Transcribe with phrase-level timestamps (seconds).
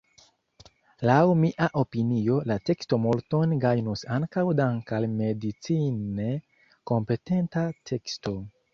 [1.09, 6.29] Laŭ mia opinio, la teksto multon gajnus ankaŭ dank’ al medicine
[6.95, 8.39] kompetenta teksto.